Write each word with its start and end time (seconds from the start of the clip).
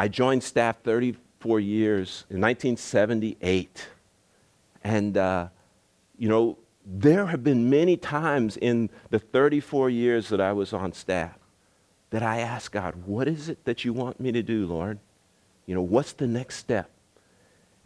I 0.00 0.08
joined 0.08 0.42
staff 0.42 0.80
34 0.82 1.60
years 1.60 2.24
in 2.30 2.40
1978. 2.40 3.86
And, 4.82 5.18
uh, 5.18 5.48
you 6.16 6.26
know, 6.26 6.56
there 6.86 7.26
have 7.26 7.44
been 7.44 7.68
many 7.68 7.98
times 7.98 8.56
in 8.56 8.88
the 9.10 9.18
34 9.18 9.90
years 9.90 10.30
that 10.30 10.40
I 10.40 10.54
was 10.54 10.72
on 10.72 10.94
staff 10.94 11.36
that 12.08 12.22
I 12.22 12.38
asked 12.38 12.72
God, 12.72 12.94
what 13.04 13.28
is 13.28 13.50
it 13.50 13.62
that 13.66 13.84
you 13.84 13.92
want 13.92 14.18
me 14.18 14.32
to 14.32 14.42
do, 14.42 14.66
Lord? 14.66 14.98
You 15.66 15.74
know, 15.74 15.82
what's 15.82 16.14
the 16.14 16.26
next 16.26 16.56
step? 16.56 16.88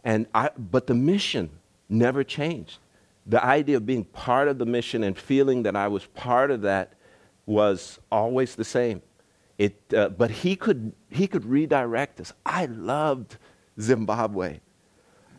And 0.05 0.25
I, 0.33 0.51
but 0.57 0.87
the 0.87 0.95
mission 0.95 1.49
never 1.89 2.23
changed. 2.23 2.77
The 3.25 3.43
idea 3.43 3.75
of 3.75 3.85
being 3.85 4.05
part 4.05 4.47
of 4.47 4.57
the 4.57 4.65
mission 4.65 5.03
and 5.03 5.17
feeling 5.17 5.63
that 5.63 5.75
I 5.75 5.89
was 5.89 6.05
part 6.05 6.49
of 6.49 6.61
that 6.61 6.93
was 7.45 7.99
always 8.09 8.55
the 8.55 8.63
same. 8.63 9.01
It, 9.57 9.79
uh, 9.95 10.09
but 10.09 10.31
he 10.31 10.55
could, 10.55 10.93
he 11.09 11.27
could 11.27 11.45
redirect 11.45 12.19
us. 12.19 12.33
I 12.45 12.65
loved 12.65 13.37
Zimbabwe. 13.79 14.59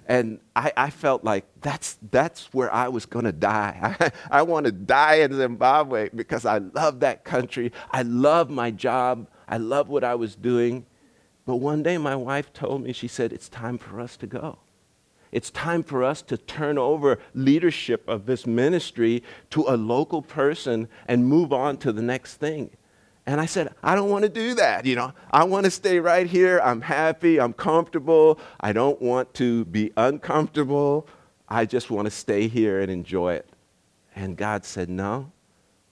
And 0.09 0.41
I, 0.55 0.73
I 0.77 0.91
felt 0.91 1.25
like 1.25 1.45
that's, 1.61 1.99
that's 2.11 2.53
where 2.55 2.73
I 2.73 2.89
was 2.89 3.07
going 3.07 3.25
to 3.25 3.33
die. 3.33 3.97
I, 4.01 4.39
I 4.39 4.43
want 4.43 4.67
to 4.67 4.73
die 4.73 5.17
in 5.17 5.35
Zimbabwe 5.35 6.11
because 6.15 6.47
I 6.47 6.59
love 6.59 7.01
that 7.01 7.25
country. 7.25 7.73
I 7.91 8.03
love 8.03 8.49
my 8.49 8.71
job. 8.71 9.29
I 9.49 9.59
love 9.59 9.89
what 9.89 10.05
I 10.05 10.15
was 10.15 10.37
doing. 10.37 10.87
But 11.45 11.57
one 11.57 11.83
day 11.83 11.99
my 11.99 12.17
wife 12.17 12.53
told 12.53 12.83
me, 12.83 12.93
she 12.93 13.09
said, 13.09 13.33
it's 13.33 13.49
time 13.49 13.79
for 13.79 14.01
us 14.01 14.17
to 14.19 14.27
go. 14.27 14.59
It's 15.33 15.51
time 15.51 15.83
for 15.83 16.05
us 16.05 16.23
to 16.23 16.37
turn 16.37 16.79
over 16.79 17.19
leadership 17.35 18.09
of 18.09 18.27
this 18.27 18.47
ministry 18.47 19.23
to 19.51 19.65
a 19.69 19.77
local 19.77 20.23
person 20.23 20.89
and 21.07 21.27
move 21.27 21.53
on 21.53 21.77
to 21.79 21.93
the 21.93 22.03
next 22.03 22.37
thing. 22.37 22.71
And 23.27 23.41
I 23.41 23.47
said, 23.47 23.75
I 23.83 23.97
don't 23.97 24.09
want 24.09 24.23
to 24.23 24.29
do 24.29 24.55
that. 24.55 24.87
You 24.87 24.95
know, 24.95 25.13
I 25.33 25.45
want 25.45 25.65
to 25.65 25.71
stay 25.71 25.99
right 25.99 26.27
here. 26.27 26.61
I'm 26.63 26.81
happy. 26.81 27.41
I'm 27.41 27.53
comfortable. 27.53 28.39
I 28.61 28.73
don't 28.73 29.03
want 29.03 29.35
to 29.35 29.65
be 29.65 29.93
uncomfortable. 29.97 31.09
I 31.49 31.67
just 31.67 31.91
want 31.91 32.07
to 32.07 32.11
stay 32.11 32.47
here 32.47 32.81
and 32.81 32.91
enjoy 32.91 33.35
it. 33.35 33.49
And 34.15 34.37
God 34.37 34.65
said, 34.65 34.89
No, 34.89 35.33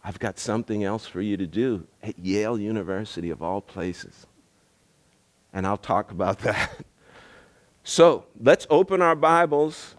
I've 0.05 0.19
got 0.21 0.39
something 0.39 0.85
else 0.85 1.07
for 1.07 1.21
you 1.21 1.37
to 1.37 1.47
do 1.47 1.87
at 2.03 2.19
Yale 2.19 2.59
University, 2.59 3.31
of 3.31 3.43
all 3.43 3.61
places. 3.61 4.27
And 5.53 5.67
I'll 5.67 5.77
talk 5.77 6.13
about 6.13 6.39
that. 6.41 6.71
So 7.83 8.27
let's 8.41 8.67
open 8.71 9.03
our 9.03 9.17
Bibles 9.17 9.95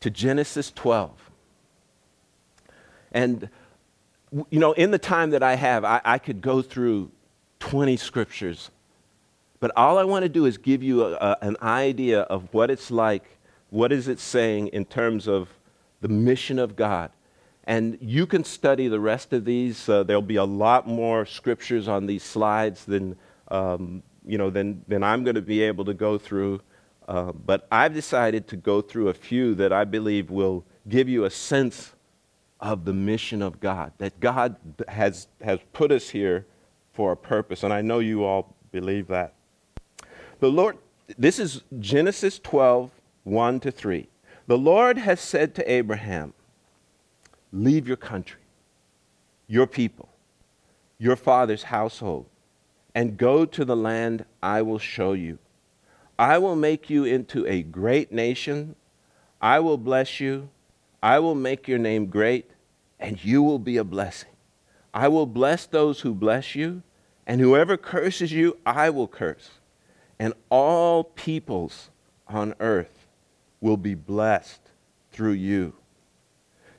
to 0.00 0.10
Genesis 0.10 0.70
12. 0.72 1.30
And 3.12 3.48
you 4.32 4.58
know, 4.60 4.72
in 4.72 4.90
the 4.90 4.98
time 4.98 5.30
that 5.30 5.42
I 5.42 5.56
have, 5.56 5.84
I, 5.84 6.00
I 6.04 6.18
could 6.18 6.40
go 6.40 6.62
through 6.62 7.10
20 7.60 7.96
scriptures. 7.96 8.70
But 9.58 9.72
all 9.76 9.98
I 9.98 10.04
want 10.04 10.22
to 10.22 10.28
do 10.28 10.46
is 10.46 10.56
give 10.56 10.82
you 10.82 11.04
a, 11.04 11.12
a, 11.14 11.38
an 11.42 11.56
idea 11.62 12.22
of 12.22 12.48
what 12.52 12.70
it's 12.70 12.90
like, 12.90 13.24
what 13.70 13.92
is 13.92 14.08
it 14.08 14.18
saying 14.18 14.68
in 14.68 14.84
terms 14.84 15.28
of 15.28 15.48
the 16.00 16.08
mission 16.08 16.58
of 16.58 16.76
God. 16.76 17.10
And 17.64 17.98
you 18.00 18.26
can 18.26 18.42
study 18.42 18.88
the 18.88 19.00
rest 19.00 19.32
of 19.32 19.44
these. 19.44 19.88
Uh, 19.88 20.02
there'll 20.02 20.22
be 20.22 20.36
a 20.36 20.44
lot 20.44 20.88
more 20.88 21.26
scriptures 21.26 21.88
on 21.88 22.06
these 22.06 22.22
slides 22.22 22.84
than, 22.84 23.16
um, 23.48 24.02
you 24.24 24.38
know, 24.38 24.50
than, 24.50 24.82
than 24.88 25.02
I'm 25.02 25.24
going 25.24 25.34
to 25.34 25.42
be 25.42 25.62
able 25.62 25.84
to 25.84 25.94
go 25.94 26.18
through. 26.18 26.62
Uh, 27.06 27.32
but 27.32 27.66
I've 27.70 27.92
decided 27.92 28.48
to 28.48 28.56
go 28.56 28.80
through 28.80 29.08
a 29.08 29.14
few 29.14 29.54
that 29.56 29.72
I 29.72 29.84
believe 29.84 30.30
will 30.30 30.64
give 30.88 31.08
you 31.08 31.24
a 31.24 31.30
sense 31.30 31.92
of 32.60 32.84
the 32.84 32.92
mission 32.92 33.42
of 33.42 33.60
God, 33.60 33.92
that 33.98 34.20
God 34.20 34.56
has, 34.88 35.28
has 35.40 35.58
put 35.72 35.90
us 35.90 36.10
here 36.10 36.46
for 36.92 37.12
a 37.12 37.16
purpose. 37.16 37.62
And 37.62 37.72
I 37.72 37.80
know 37.80 37.98
you 37.98 38.24
all 38.24 38.54
believe 38.70 39.08
that. 39.08 39.34
The 40.40 40.50
Lord, 40.50 40.76
this 41.18 41.38
is 41.38 41.62
Genesis 41.78 42.38
12, 42.38 42.90
1 43.24 43.60
to 43.60 43.70
3. 43.70 44.08
The 44.46 44.58
Lord 44.58 44.98
has 44.98 45.20
said 45.20 45.54
to 45.56 45.70
Abraham, 45.70 46.34
Leave 47.52 47.88
your 47.88 47.96
country, 47.96 48.40
your 49.48 49.66
people, 49.66 50.08
your 50.98 51.16
father's 51.16 51.64
household, 51.64 52.26
and 52.94 53.16
go 53.16 53.44
to 53.44 53.64
the 53.64 53.76
land 53.76 54.24
I 54.42 54.62
will 54.62 54.78
show 54.78 55.14
you. 55.14 55.38
I 56.18 56.38
will 56.38 56.56
make 56.56 56.90
you 56.90 57.04
into 57.04 57.46
a 57.46 57.62
great 57.62 58.12
nation. 58.12 58.76
I 59.40 59.60
will 59.60 59.78
bless 59.78 60.20
you 60.20 60.50
I 61.02 61.18
will 61.18 61.34
make 61.34 61.66
your 61.66 61.78
name 61.78 62.06
great, 62.06 62.50
and 63.00 63.24
you 63.24 63.42
will 63.42 63.58
be 63.58 63.78
a 63.78 63.84
blessing. 63.84 64.30
I 64.92 65.08
will 65.08 65.26
bless 65.26 65.66
those 65.66 66.00
who 66.00 66.14
bless 66.14 66.54
you, 66.54 66.82
and 67.26 67.40
whoever 67.40 67.76
curses 67.76 68.30
you, 68.30 68.58
I 68.66 68.90
will 68.90 69.08
curse. 69.08 69.50
And 70.18 70.34
all 70.50 71.04
peoples 71.04 71.90
on 72.28 72.54
earth 72.60 73.06
will 73.60 73.76
be 73.76 73.94
blessed 73.94 74.60
through 75.12 75.32
you. 75.32 75.74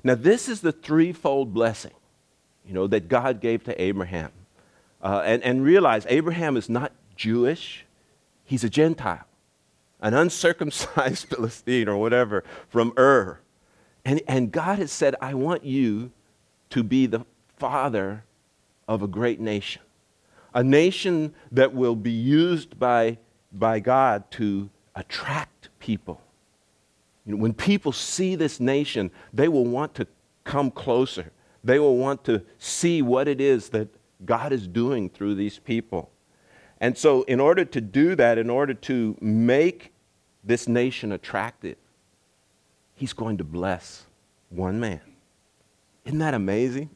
Now, 0.03 0.15
this 0.15 0.47
is 0.47 0.61
the 0.61 0.71
threefold 0.71 1.53
blessing, 1.53 1.93
you 2.65 2.73
know, 2.73 2.87
that 2.87 3.07
God 3.07 3.39
gave 3.39 3.63
to 3.65 3.81
Abraham. 3.81 4.31
Uh, 5.01 5.21
and, 5.25 5.43
and 5.43 5.63
realize 5.63 6.05
Abraham 6.09 6.55
is 6.57 6.69
not 6.69 6.91
Jewish, 7.15 7.85
he's 8.43 8.63
a 8.63 8.69
Gentile, 8.69 9.25
an 9.99 10.13
uncircumcised 10.13 11.25
Philistine 11.29 11.87
or 11.87 11.97
whatever 11.97 12.43
from 12.67 12.93
Ur. 12.97 13.39
And, 14.06 14.22
and 14.28 14.51
God 14.51 14.79
has 14.79 14.91
said, 14.91 15.16
I 15.22 15.34
want 15.34 15.63
you 15.63 16.12
to 16.72 16.84
be 16.84 17.06
the 17.06 17.25
father 17.57 18.23
of 18.88 19.01
a 19.01 19.07
great 19.07 19.39
nation, 19.39 19.81
a 20.53 20.63
nation 20.63 21.34
that 21.51 21.73
will 21.73 21.95
be 21.95 22.11
used 22.11 22.79
by, 22.79 23.17
by 23.51 23.79
God 23.79 24.29
to 24.31 24.69
attract 24.95 25.69
people. 25.79 26.22
You 27.25 27.35
know, 27.35 27.41
when 27.41 27.53
people 27.53 27.91
see 27.91 28.35
this 28.35 28.59
nation, 28.59 29.11
they 29.34 29.47
will 29.47 29.66
want 29.66 29.94
to 29.95 30.07
come 30.44 30.72
closer. 30.72 31.31
They 31.63 31.78
will 31.78 31.97
want 31.97 32.23
to 32.25 32.41
see 32.57 33.01
what 33.01 33.28
it 33.28 33.40
is 33.40 33.69
that 33.69 33.88
God 34.25 34.51
is 34.51 34.67
doing 34.67 35.09
through 35.09 35.35
these 35.35 35.59
people. 35.59 36.09
And 36.79 36.97
so, 36.97 37.22
in 37.23 37.40
order 37.40 37.63
to 37.63 37.79
do 37.79 38.16
that, 38.16 38.40
in 38.40 38.50
order 38.50 38.73
to 38.73 39.16
make 39.22 39.94
this 40.44 40.67
nation 40.67 41.11
attractive, 41.11 41.78
he's 43.01 43.13
going 43.13 43.35
to 43.35 43.44
bless 43.44 44.06
one 44.50 44.79
man. 44.79 45.01
Isn't 46.06 46.19
that 46.19 46.35
amazing? 46.35 46.91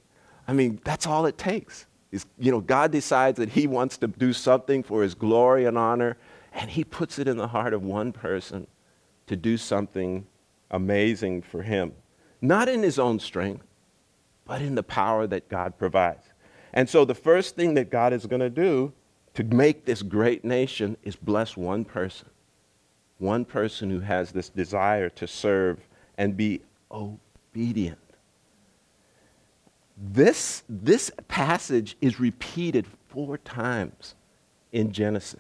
I 0.48 0.54
mean, 0.54 0.80
that's 0.86 1.08
all 1.08 1.26
it 1.26 1.36
takes. 1.36 1.88
Is, 2.12 2.28
you 2.38 2.52
know, 2.52 2.62
God 2.62 2.92
decides 2.92 3.40
that 3.40 3.50
he 3.50 3.66
wants 3.66 3.98
to 3.98 4.08
do 4.08 4.32
something 4.32 4.84
for 4.84 5.02
his 5.02 5.16
glory 5.16 5.66
and 5.66 5.80
honor, 5.80 6.16
and 6.54 6.70
he 6.70 6.84
puts 6.84 7.18
it 7.18 7.28
in 7.28 7.38
the 7.38 7.48
heart 7.48 7.74
of 7.74 7.84
one 7.84 8.12
person 8.12 8.68
to 9.26 9.36
do 9.36 9.58
something 9.58 10.28
amazing 10.70 11.42
for 11.42 11.64
him. 11.64 11.92
Not 12.40 12.70
in 12.70 12.84
his 12.84 13.00
own 13.00 13.20
strength, 13.20 13.66
but 14.46 14.62
in 14.62 14.76
the 14.76 14.84
power 14.84 15.26
that 15.26 15.50
God 15.50 15.76
provides. 15.76 16.28
And 16.72 16.88
so 16.88 17.04
the 17.04 17.16
first 17.16 17.56
thing 17.56 17.74
that 17.74 17.90
God 17.90 18.14
is 18.14 18.28
going 18.28 18.42
to 18.42 18.50
do 18.52 18.94
to 19.34 19.44
make 19.44 19.86
this 19.86 20.04
great 20.04 20.46
nation 20.46 20.98
is 21.02 21.16
bless 21.16 21.58
one 21.58 21.84
person 21.84 22.30
one 23.18 23.46
person 23.46 23.90
who 23.90 24.02
has 24.02 24.32
this 24.32 24.50
desire 24.50 25.10
to 25.10 25.28
serve 25.28 25.80
and 26.18 26.36
be 26.36 26.62
obedient. 26.92 28.00
This, 29.98 30.64
this 30.68 31.12
passage 31.28 31.96
is 32.02 32.20
repeated 32.20 32.86
four 33.08 33.38
times 33.38 34.16
in 34.72 34.92
Genesis. 34.92 35.40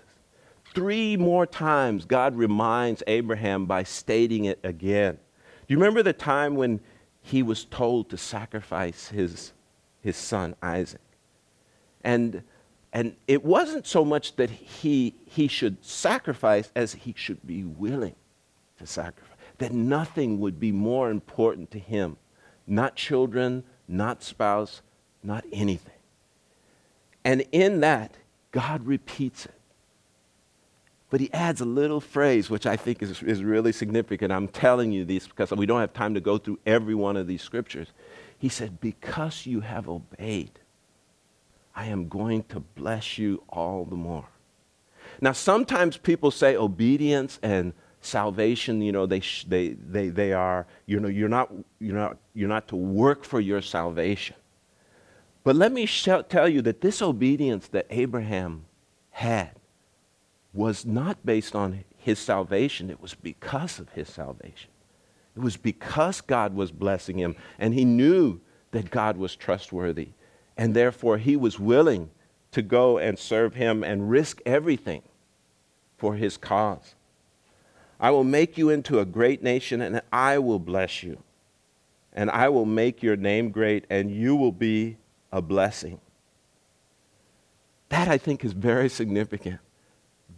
Three 0.73 1.17
more 1.17 1.45
times, 1.45 2.05
God 2.05 2.35
reminds 2.35 3.03
Abraham 3.07 3.65
by 3.65 3.83
stating 3.83 4.45
it 4.45 4.59
again. 4.63 5.15
Do 5.15 5.73
you 5.73 5.77
remember 5.77 6.03
the 6.03 6.13
time 6.13 6.55
when 6.55 6.79
he 7.21 7.43
was 7.43 7.65
told 7.65 8.09
to 8.09 8.17
sacrifice 8.17 9.09
his, 9.09 9.51
his 10.01 10.15
son, 10.15 10.55
Isaac? 10.61 11.01
And 12.03 12.43
and 12.95 13.13
it 13.27 13.43
wasn't 13.43 13.85
so 13.85 14.05
much 14.05 14.37
that 14.37 14.49
he, 14.49 15.15
he 15.25 15.49
should 15.49 15.83
sacrifice 15.83 16.71
as 16.77 16.93
he 16.93 17.13
should 17.17 17.45
be 17.45 17.65
willing 17.65 18.15
to 18.79 18.87
sacrifice. 18.87 19.34
That 19.57 19.71
nothing 19.71 20.39
would 20.39 20.59
be 20.59 20.71
more 20.71 21.09
important 21.09 21.71
to 21.71 21.79
him. 21.79 22.17
Not 22.67 22.95
children, 22.95 23.63
not 23.87 24.23
spouse, 24.23 24.81
not 25.23 25.45
anything. 25.51 25.93
And 27.23 27.43
in 27.51 27.79
that, 27.81 28.17
God 28.51 28.85
repeats 28.85 29.45
it. 29.45 29.53
But 31.09 31.21
he 31.21 31.31
adds 31.33 31.61
a 31.61 31.65
little 31.65 32.01
phrase, 32.01 32.49
which 32.49 32.65
I 32.65 32.75
think 32.75 33.01
is, 33.01 33.21
is 33.23 33.43
really 33.43 33.71
significant. 33.71 34.33
I'm 34.33 34.47
telling 34.47 34.91
you 34.91 35.05
this 35.05 35.27
because 35.27 35.51
we 35.51 35.65
don't 35.65 35.79
have 35.79 35.93
time 35.93 36.13
to 36.15 36.21
go 36.21 36.37
through 36.37 36.59
every 36.65 36.95
one 36.95 37.15
of 37.15 37.27
these 37.27 37.41
scriptures. 37.41 37.89
He 38.37 38.49
said, 38.49 38.81
Because 38.81 39.45
you 39.45 39.61
have 39.61 39.87
obeyed, 39.87 40.59
I 41.75 41.87
am 41.87 42.07
going 42.07 42.43
to 42.49 42.59
bless 42.59 43.17
you 43.17 43.43
all 43.49 43.85
the 43.85 43.95
more. 43.95 44.27
Now, 45.21 45.31
sometimes 45.31 45.97
people 45.97 46.31
say 46.31 46.55
obedience 46.55 47.39
and 47.41 47.73
salvation, 48.05 48.81
you 48.81 48.91
know, 48.91 49.05
they, 49.05 49.19
sh- 49.19 49.45
they, 49.47 49.69
they, 49.69 50.09
they 50.09 50.33
are, 50.33 50.65
you 50.85 50.99
know, 50.99 51.07
you're 51.07 51.29
not, 51.29 51.51
you're, 51.79 51.95
not, 51.95 52.17
you're 52.33 52.49
not 52.49 52.67
to 52.69 52.75
work 52.75 53.23
for 53.23 53.39
your 53.39 53.61
salvation. 53.61 54.35
But 55.43 55.55
let 55.55 55.71
me 55.71 55.85
sh- 55.85 56.09
tell 56.29 56.49
you 56.49 56.61
that 56.63 56.81
this 56.81 57.01
obedience 57.01 57.67
that 57.69 57.87
Abraham 57.89 58.65
had 59.11 59.51
was 60.53 60.85
not 60.85 61.25
based 61.25 61.55
on 61.55 61.83
his 61.97 62.19
salvation, 62.19 62.89
it 62.89 63.01
was 63.01 63.13
because 63.13 63.79
of 63.79 63.89
his 63.89 64.09
salvation. 64.09 64.69
It 65.35 65.41
was 65.41 65.57
because 65.57 66.21
God 66.21 66.55
was 66.55 66.71
blessing 66.71 67.17
him, 67.17 67.35
and 67.59 67.73
he 67.73 67.83
knew 67.83 68.39
that 68.71 68.89
God 68.89 69.17
was 69.17 69.35
trustworthy, 69.35 70.09
and 70.55 70.73
therefore 70.73 71.17
he 71.17 71.35
was 71.35 71.59
willing 71.59 72.09
to 72.51 72.61
go 72.61 72.97
and 72.97 73.19
serve 73.19 73.55
him 73.55 73.83
and 73.83 74.09
risk 74.09 74.41
everything 74.45 75.01
for 75.97 76.15
his 76.15 76.37
cause. 76.37 76.95
I 77.99 78.11
will 78.11 78.23
make 78.23 78.57
you 78.57 78.69
into 78.69 78.99
a 78.99 79.05
great 79.05 79.41
nation, 79.41 79.81
and 79.81 80.01
I 80.11 80.37
will 80.37 80.59
bless 80.59 81.03
you. 81.03 81.19
And 82.13 82.29
I 82.29 82.49
will 82.49 82.65
make 82.65 83.03
your 83.03 83.15
name 83.15 83.51
great, 83.51 83.85
and 83.89 84.11
you 84.11 84.35
will 84.35 84.51
be 84.51 84.97
a 85.31 85.41
blessing. 85.41 85.99
That, 87.89 88.07
I 88.07 88.17
think, 88.17 88.43
is 88.43 88.53
very 88.53 88.89
significant. 88.89 89.59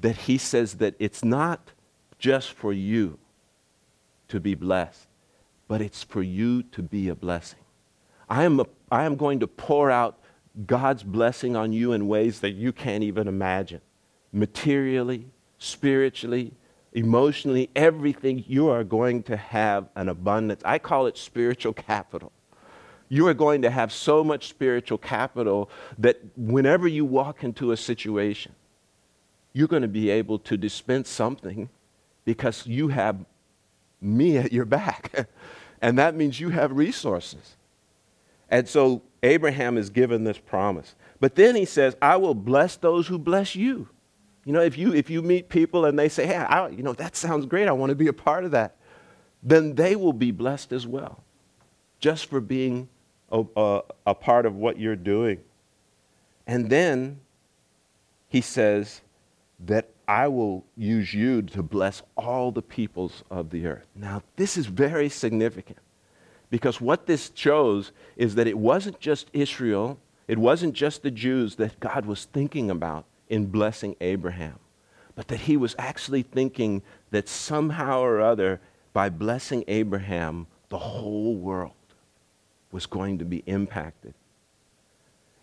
That 0.01 0.15
he 0.17 0.37
says 0.37 0.75
that 0.75 0.95
it's 0.99 1.23
not 1.23 1.71
just 2.19 2.51
for 2.51 2.73
you 2.73 3.19
to 4.27 4.39
be 4.39 4.55
blessed, 4.55 5.07
but 5.67 5.81
it's 5.81 6.03
for 6.03 6.21
you 6.21 6.63
to 6.63 6.81
be 6.81 7.09
a 7.09 7.15
blessing. 7.15 7.59
I 8.29 8.43
am, 8.43 8.59
a, 8.59 8.65
I 8.91 9.05
am 9.05 9.15
going 9.15 9.39
to 9.39 9.47
pour 9.47 9.89
out 9.89 10.19
God's 10.65 11.03
blessing 11.03 11.55
on 11.55 11.71
you 11.73 11.93
in 11.93 12.07
ways 12.07 12.39
that 12.41 12.51
you 12.51 12.71
can't 12.71 13.03
even 13.03 13.27
imagine 13.27 13.81
materially, 14.33 15.27
spiritually, 15.57 16.53
emotionally, 16.97 17.69
everything, 17.75 18.43
you 18.47 18.69
are 18.69 18.83
going 18.83 19.21
to 19.21 19.37
have 19.37 19.87
an 19.95 20.09
abundance. 20.09 20.63
I 20.65 20.79
call 20.79 21.05
it 21.05 21.15
spiritual 21.15 21.73
capital. 21.73 22.31
You 23.07 23.27
are 23.27 23.35
going 23.35 23.61
to 23.61 23.69
have 23.69 23.93
so 23.93 24.23
much 24.23 24.49
spiritual 24.49 24.97
capital 24.97 25.69
that 25.99 26.19
whenever 26.35 26.87
you 26.87 27.05
walk 27.05 27.43
into 27.43 27.71
a 27.71 27.77
situation, 27.77 28.53
you're 29.53 29.67
going 29.67 29.83
to 29.83 29.87
be 29.87 30.09
able 30.09 30.39
to 30.39 30.57
dispense 30.57 31.07
something 31.07 31.69
because 32.25 32.65
you 32.65 32.87
have 32.87 33.23
me 34.01 34.37
at 34.43 34.51
your 34.51 34.65
back. 34.65 35.29
and 35.83 35.99
that 35.99 36.15
means 36.15 36.39
you 36.39 36.49
have 36.49 36.71
resources. 36.71 37.57
And 38.49 38.67
so 38.67 39.03
Abraham 39.21 39.77
is 39.77 39.91
given 39.91 40.23
this 40.23 40.39
promise. 40.39 40.95
But 41.19 41.35
then 41.35 41.55
he 41.55 41.65
says, 41.65 41.95
I 42.01 42.15
will 42.15 42.33
bless 42.33 42.75
those 42.75 43.05
who 43.05 43.19
bless 43.19 43.55
you. 43.55 43.87
You 44.47 44.53
know, 44.53 44.61
if 44.61 44.77
you, 44.77 44.93
if 44.93 45.09
you 45.09 45.21
meet 45.21 45.49
people 45.49 45.83
and 45.83 45.99
they 45.99 46.07
say, 46.07 46.25
hey, 46.25 46.37
I, 46.37 46.69
you 46.69 46.81
know, 46.81 46.93
that 46.93 47.17
sounds 47.17 47.45
great, 47.45 47.67
I 47.67 47.73
want 47.73 47.89
to 47.89 47.97
be 47.97 48.07
a 48.07 48.13
part 48.13 48.45
of 48.45 48.51
that, 48.51 48.77
then 49.43 49.75
they 49.75 49.93
will 49.97 50.13
be 50.13 50.31
blessed 50.31 50.71
as 50.71 50.87
well, 50.87 51.21
just 51.99 52.27
for 52.27 52.39
being 52.39 52.87
a, 53.29 53.43
a, 53.57 53.81
a 54.05 54.15
part 54.15 54.45
of 54.45 54.55
what 54.55 54.79
you're 54.79 54.95
doing. 54.95 55.41
And 56.47 56.69
then 56.69 57.19
he 58.29 58.39
says 58.39 59.01
that 59.65 59.89
I 60.07 60.29
will 60.29 60.63
use 60.77 61.13
you 61.13 61.41
to 61.41 61.61
bless 61.61 62.01
all 62.15 62.53
the 62.53 62.61
peoples 62.61 63.25
of 63.29 63.49
the 63.49 63.65
earth. 63.67 63.87
Now, 63.95 64.23
this 64.37 64.55
is 64.55 64.67
very 64.67 65.09
significant 65.09 65.79
because 66.49 66.79
what 66.79 67.05
this 67.05 67.31
shows 67.35 67.91
is 68.15 68.35
that 68.35 68.47
it 68.47 68.57
wasn't 68.57 69.01
just 69.01 69.29
Israel, 69.33 69.99
it 70.25 70.37
wasn't 70.37 70.73
just 70.73 71.03
the 71.03 71.11
Jews 71.11 71.57
that 71.57 71.81
God 71.81 72.05
was 72.05 72.23
thinking 72.23 72.71
about 72.71 73.03
in 73.29 73.47
blessing 73.47 73.95
Abraham, 74.01 74.59
but 75.15 75.27
that 75.27 75.41
he 75.41 75.57
was 75.57 75.75
actually 75.77 76.23
thinking 76.23 76.81
that 77.11 77.27
somehow 77.27 78.01
or 78.01 78.21
other, 78.21 78.59
by 78.93 79.09
blessing 79.09 79.63
Abraham, 79.67 80.47
the 80.69 80.77
whole 80.77 81.35
world 81.35 81.71
was 82.71 82.85
going 82.85 83.17
to 83.19 83.25
be 83.25 83.43
impacted. 83.45 84.13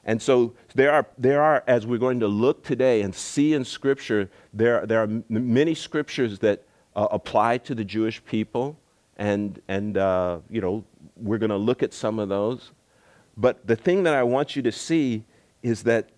And 0.04 0.20
so 0.20 0.52
there 0.75 0.92
are, 0.92 1.06
there 1.16 1.42
are, 1.42 1.64
as 1.66 1.86
we're 1.86 1.98
going 1.98 2.20
to 2.20 2.28
look 2.28 2.62
today 2.62 3.00
and 3.02 3.14
see 3.14 3.54
in 3.54 3.64
Scripture, 3.64 4.28
there, 4.52 4.84
there 4.86 5.00
are 5.00 5.04
m- 5.04 5.25
many 5.28 5.75
scriptures 5.75 6.38
that 6.40 6.62
uh, 6.94 7.08
apply 7.10 7.58
to 7.58 7.75
the 7.75 7.84
Jewish 7.84 8.22
people. 8.25 8.76
And, 9.16 9.60
and 9.69 9.96
uh, 9.96 10.40
you 10.50 10.60
know, 10.60 10.84
we're 11.16 11.38
going 11.38 11.50
to 11.50 11.56
look 11.56 11.82
at 11.82 11.94
some 11.94 12.19
of 12.19 12.28
those. 12.28 12.72
But 13.36 13.66
the 13.66 13.76
thing 13.76 14.02
that 14.02 14.14
I 14.14 14.22
want 14.22 14.56
you 14.56 14.62
to 14.62 14.72
see 14.72 15.25
is 15.62 15.82
that 15.84 16.10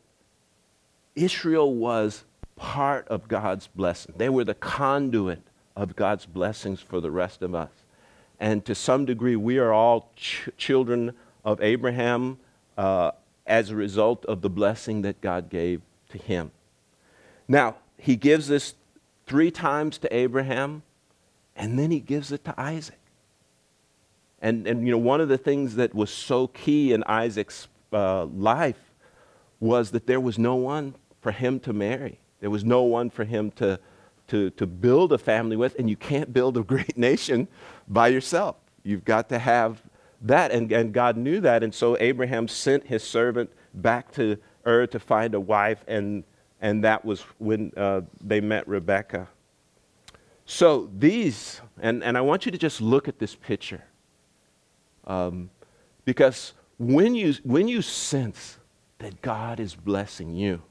Israel 1.17 1.75
was 1.75 2.25
part 2.55 3.09
of 3.09 3.27
God's 3.27 3.67
blessing. 3.67 4.15
They 4.17 4.29
were 4.29 4.45
the 4.45 4.55
conduit 4.55 5.43
of 5.75 5.97
God's 5.97 6.27
blessings 6.27 6.81
for 6.81 7.01
the 7.01 7.11
rest 7.11 7.43
of 7.43 7.55
us. 7.55 7.71
And 8.39 8.65
to 8.67 8.75
some 8.75 9.07
degree, 9.07 9.37
we 9.37 9.59
are 9.59 9.73
all 9.73 10.11
ch- 10.15 10.49
children 10.57 11.15
of 11.45 11.61
Abraham 11.63 12.39
uh, 12.77 13.13
as 13.47 13.71
a 13.71 13.77
result 13.77 14.25
of 14.27 14.43
the 14.43 14.51
blessing 14.51 15.03
that 15.03 15.21
God 15.21 15.49
gave 15.49 15.81
to 16.11 16.19
him. 16.19 16.51
Now, 17.49 17.77
he 17.99 18.17
gives 18.17 18.49
this 18.49 18.75
three 19.27 19.51
times 19.51 19.99
to 19.99 20.15
Abraham, 20.15 20.83
and 21.55 21.79
then 21.79 21.91
he 21.91 22.01
gives 22.01 22.31
it 22.31 22.45
to 22.45 22.61
Isaac. 22.61 22.99
And, 24.43 24.67
and 24.67 24.85
you 24.87 24.93
know, 24.93 24.99
one 24.99 25.21
of 25.23 25.29
the 25.29 25.39
things 25.39 25.77
that 25.77 25.95
was 25.95 26.11
so 26.11 26.49
key 26.49 26.93
in 26.93 27.03
Isaac's 27.05 27.69
uh, 27.93 28.27
life 28.27 28.93
was 29.61 29.93
that 29.93 30.07
there 30.07 30.21
was 30.21 30.39
no 30.39 30.57
one 30.57 30.95
for 31.27 31.33
him 31.33 31.59
to 31.59 31.73
marry. 31.73 32.21
There 32.39 32.51
was 32.51 32.65
no 32.65 32.85
one 32.85 33.11
for 33.11 33.25
him 33.25 33.51
to, 33.57 33.81
to, 34.29 34.51
to 34.51 34.65
build 34.65 35.13
a 35.13 35.19
family 35.19 35.57
with, 35.57 35.75
and 35.77 35.91
you 35.91 35.97
can't 35.97 36.33
build 36.33 36.57
a 36.57 36.63
great 36.63 36.97
nation 37.11 37.49
by 37.89 38.07
yourself. 38.07 38.55
You've 38.85 39.05
got 39.05 39.29
to 39.31 39.41
have 39.41 39.83
that, 40.23 40.53
and, 40.53 40.71
and 40.71 40.93
God 40.93 41.17
knew 41.17 41.41
that, 41.41 41.65
and 41.65 41.75
so 41.75 41.99
Abraham 41.99 42.47
sent 42.47 42.87
his 42.87 43.03
servant 43.03 43.51
back 43.75 44.13
to 44.13 44.37
Ur 44.65 44.87
to 44.87 45.01
find 45.01 45.35
a 45.35 45.41
wife, 45.41 45.85
and, 45.89 46.23
and 46.61 46.85
that 46.85 47.05
was 47.05 47.23
when 47.39 47.73
uh, 47.77 48.03
they 48.23 48.41
met 48.41 48.69
Rebekah. 48.69 49.27
So 50.45 50.89
these, 50.97 51.61
and, 51.83 52.05
and 52.05 52.17
I 52.17 52.21
want 52.21 52.47
you 52.47 52.53
to 52.53 52.59
just 52.59 52.81
look 52.81 53.09
at 53.09 53.19
this 53.19 53.35
picture. 53.35 53.83
Um, 55.09 55.51
because 56.05 56.53
when 56.79 57.17
you, 57.17 57.35
when 57.43 57.67
you 57.67 57.83
sense 57.83 58.59
that 58.99 59.23
God 59.23 59.59
is 59.59 59.75
blessing 59.75 60.33
you, 60.33 60.63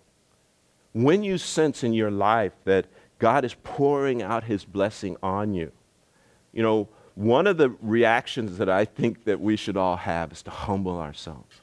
when 0.96 1.24
you 1.24 1.38
sense 1.38 1.84
in 1.84 1.92
your 1.92 2.10
life 2.10 2.54
that 2.64 2.86
God 3.20 3.44
is 3.44 3.54
pouring 3.66 4.22
out 4.22 4.46
his 4.46 4.64
blessing 4.64 5.18
on 5.22 5.54
you, 5.54 5.74
you 6.54 6.64
know, 6.64 6.88
one 7.16 7.48
of 7.48 7.58
the 7.58 7.76
reactions 7.82 8.60
that 8.60 8.70
I 8.70 8.86
think 8.86 9.26
that 9.26 9.42
we 9.42 9.58
should 9.58 9.76
all 9.76 9.98
have 9.98 10.32
is 10.32 10.42
to 10.44 10.52
humble 10.52 10.98
ourselves 10.98 11.60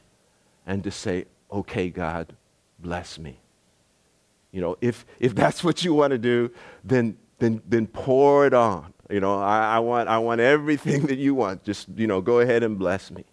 and 0.67 0.85
to 0.85 0.91
say, 0.91 1.25
okay, 1.51 1.89
God, 1.89 2.37
bless 2.79 3.19
me. 3.19 3.39
You 4.51 4.61
know, 4.61 4.77
if, 4.83 5.07
if 5.19 5.35
that's 5.35 5.65
what 5.65 5.83
you 5.83 5.95
want 5.95 6.11
to 6.11 6.19
do, 6.19 6.51
then, 6.85 7.17
then, 7.39 7.63
then 7.67 7.87
pour 7.87 8.47
it 8.47 8.53
on. 8.53 8.93
You 9.09 9.21
know, 9.21 9.39
I, 9.39 9.77
I, 9.77 9.79
want, 9.79 10.11
I 10.11 10.19
want 10.19 10.43
everything 10.43 11.07
that 11.07 11.17
you 11.17 11.35
want. 11.35 11.65
Just, 11.65 11.89
you 11.97 12.07
know, 12.07 12.21
go 12.21 12.41
ahead 12.41 12.63
and 12.63 12.79
bless 12.79 13.11
me. 13.11 13.25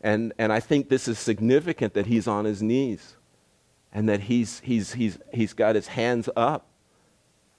And, 0.00 0.32
and 0.38 0.50
I 0.50 0.60
think 0.60 0.88
this 0.88 1.08
is 1.08 1.18
significant 1.18 1.92
that 1.92 2.06
he's 2.06 2.26
on 2.26 2.46
his 2.46 2.62
knees 2.62 3.16
and 3.94 4.08
that 4.08 4.22
he's, 4.22 4.60
he's, 4.60 4.92
he's, 4.92 5.18
he's 5.32 5.54
got 5.54 5.76
his 5.76 5.86
hands 5.86 6.28
up 6.36 6.66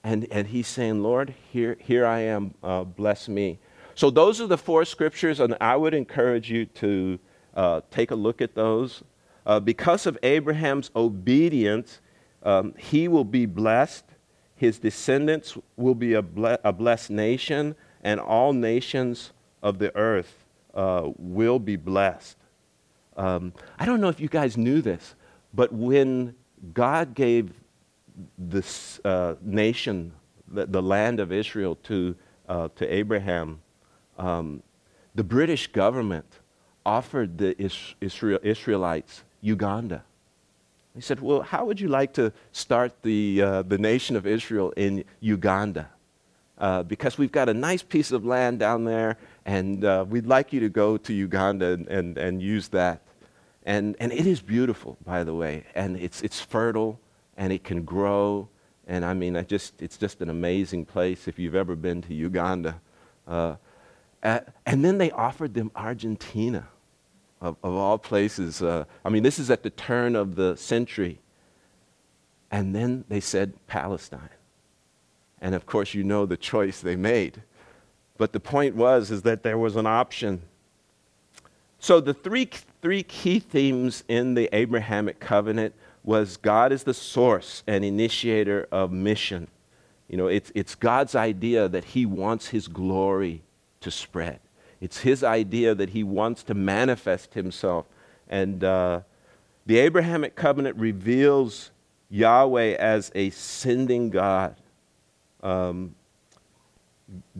and, 0.06 0.28
and 0.30 0.46
he's 0.46 0.68
saying, 0.68 1.02
Lord, 1.02 1.34
here, 1.50 1.76
here 1.80 2.06
I 2.06 2.20
am, 2.20 2.54
uh, 2.62 2.84
bless 2.84 3.28
me. 3.28 3.58
So 3.96 4.08
those 4.08 4.40
are 4.40 4.46
the 4.46 4.56
four 4.56 4.84
scriptures, 4.84 5.40
and 5.40 5.56
I 5.60 5.74
would 5.74 5.94
encourage 5.94 6.48
you 6.48 6.66
to 6.66 7.18
uh, 7.56 7.80
take 7.90 8.12
a 8.12 8.14
look 8.14 8.40
at 8.40 8.54
those. 8.54 9.02
Uh, 9.44 9.58
because 9.58 10.06
of 10.06 10.16
Abraham's 10.22 10.92
obedience, 10.94 12.00
um, 12.44 12.72
he 12.78 13.08
will 13.08 13.24
be 13.24 13.46
blessed. 13.46 14.04
His 14.54 14.78
descendants 14.78 15.58
will 15.76 15.96
be 15.96 16.12
a, 16.12 16.22
ble- 16.22 16.58
a 16.62 16.72
blessed 16.72 17.10
nation, 17.10 17.74
and 18.04 18.20
all 18.20 18.52
nations 18.52 19.32
of 19.60 19.80
the 19.80 19.92
earth 19.96 20.44
uh, 20.74 21.08
will 21.16 21.58
be 21.58 21.74
blessed. 21.74 22.36
Um, 23.16 23.52
I 23.76 23.86
don't 23.86 24.00
know 24.00 24.08
if 24.08 24.20
you 24.20 24.28
guys 24.28 24.56
knew 24.56 24.80
this, 24.80 25.16
but 25.56 25.72
when 25.72 26.34
God 26.74 27.14
gave 27.14 27.50
this 28.36 29.00
uh, 29.04 29.36
nation, 29.40 30.12
the, 30.46 30.66
the, 30.66 30.82
land 30.82 31.18
of 31.18 31.32
Israel, 31.32 31.76
to, 31.84 32.14
uh, 32.48 32.68
to 32.76 32.86
Abraham, 32.94 33.60
um, 34.18 34.62
the 35.14 35.24
British 35.24 35.66
government 35.68 36.26
offered 36.84 37.38
the 37.38 37.56
Israel, 38.00 38.38
Israelites 38.42 39.24
Uganda. 39.40 40.04
He 40.94 41.00
said, 41.00 41.20
Well, 41.20 41.40
how 41.40 41.64
would 41.64 41.80
you 41.80 41.88
like 41.88 42.12
to 42.14 42.32
start 42.52 43.02
the, 43.02 43.42
uh, 43.42 43.62
the 43.62 43.78
nation 43.78 44.14
of 44.14 44.26
Israel 44.26 44.72
in 44.76 45.04
Uganda? 45.20 45.88
Uh, 46.58 46.82
because 46.82 47.18
we've 47.18 47.32
got 47.32 47.48
a 47.48 47.54
nice 47.54 47.82
piece 47.82 48.12
of 48.12 48.24
land 48.24 48.58
down 48.58 48.84
there, 48.84 49.18
and 49.44 49.84
uh, 49.84 50.04
we'd 50.08 50.26
like 50.26 50.52
you 50.52 50.60
to 50.60 50.70
go 50.70 50.96
to 50.96 51.12
Uganda 51.12 51.72
and, 51.72 51.86
and, 51.88 52.18
and 52.18 52.42
use 52.42 52.68
that. 52.68 53.02
And, 53.66 53.96
and 53.98 54.12
it 54.12 54.26
is 54.26 54.40
beautiful, 54.40 54.96
by 55.04 55.24
the 55.24 55.34
way, 55.34 55.64
and 55.74 55.96
it's, 55.96 56.22
it's 56.22 56.40
fertile 56.40 57.00
and 57.36 57.52
it 57.52 57.64
can 57.64 57.84
grow. 57.84 58.48
And 58.86 59.04
I 59.04 59.12
mean, 59.12 59.36
I 59.36 59.42
just, 59.42 59.82
it's 59.82 59.98
just 59.98 60.22
an 60.22 60.30
amazing 60.30 60.84
place 60.84 61.26
if 61.26 61.38
you've 61.38 61.56
ever 61.56 61.74
been 61.74 62.00
to 62.02 62.14
Uganda. 62.14 62.80
Uh, 63.26 63.56
and 64.22 64.84
then 64.84 64.98
they 64.98 65.10
offered 65.10 65.54
them 65.54 65.72
Argentina, 65.74 66.68
of, 67.40 67.56
of 67.62 67.74
all 67.74 67.98
places. 67.98 68.62
Uh, 68.62 68.84
I 69.04 69.08
mean, 69.08 69.22
this 69.22 69.38
is 69.38 69.50
at 69.50 69.62
the 69.62 69.70
turn 69.70 70.16
of 70.16 70.36
the 70.36 70.56
century. 70.56 71.20
And 72.50 72.74
then 72.74 73.04
they 73.08 73.20
said 73.20 73.54
Palestine. 73.66 74.30
And 75.40 75.54
of 75.54 75.66
course, 75.66 75.92
you 75.92 76.04
know 76.04 76.24
the 76.24 76.36
choice 76.36 76.80
they 76.80 76.96
made. 76.96 77.42
But 78.16 78.32
the 78.32 78.40
point 78.40 78.76
was 78.76 79.10
is 79.10 79.22
that 79.22 79.42
there 79.42 79.58
was 79.58 79.76
an 79.76 79.86
option. 79.86 80.42
So 81.86 82.00
the 82.00 82.14
three, 82.14 82.50
three 82.82 83.04
key 83.04 83.38
themes 83.38 84.02
in 84.08 84.34
the 84.34 84.48
Abrahamic 84.52 85.20
covenant 85.20 85.72
was 86.02 86.36
God 86.36 86.72
is 86.72 86.82
the 86.82 86.92
source 86.92 87.62
and 87.64 87.84
initiator 87.84 88.66
of 88.72 88.90
mission. 88.90 89.46
You 90.08 90.16
know, 90.16 90.26
it's, 90.26 90.50
it's 90.56 90.74
God's 90.74 91.14
idea 91.14 91.68
that 91.68 91.84
he 91.84 92.04
wants 92.04 92.48
his 92.48 92.66
glory 92.66 93.44
to 93.82 93.92
spread. 93.92 94.40
It's 94.80 94.98
his 94.98 95.22
idea 95.22 95.76
that 95.76 95.90
he 95.90 96.02
wants 96.02 96.42
to 96.42 96.54
manifest 96.54 97.34
himself. 97.34 97.86
And 98.28 98.64
uh, 98.64 99.02
the 99.64 99.78
Abrahamic 99.78 100.34
covenant 100.34 100.76
reveals 100.78 101.70
Yahweh 102.10 102.74
as 102.80 103.12
a 103.14 103.30
sending 103.30 104.10
God. 104.10 104.56
Um, 105.40 105.94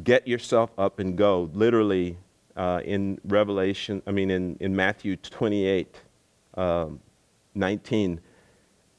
get 0.04 0.28
yourself 0.28 0.70
up 0.78 1.00
and 1.00 1.18
go. 1.18 1.50
Literally, 1.52 2.16
uh, 2.56 2.80
in 2.84 3.20
Revelation, 3.25 4.02
I 4.06 4.12
mean, 4.12 4.30
in, 4.30 4.56
in 4.60 4.75
Matthew 4.75 5.16
28 5.16 5.94
um, 6.54 7.00
19, 7.54 8.20